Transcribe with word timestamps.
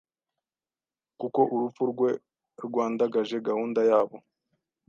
kuko 1.19 1.39
urupfu 1.53 1.83
rwe 1.91 2.09
rwandagaje 2.65 3.35
gahunda 3.47 3.79
yabo 3.89 4.17